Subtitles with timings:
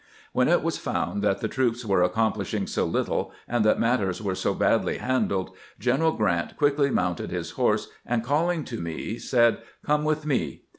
[0.33, 4.19] When it was found that the troops were accomplish ing so little, and that matters
[4.19, 9.59] were so badly handled, Gleneral Grant quickly mounted his horse, and calling to me, said,"
[9.85, 10.63] Come with me."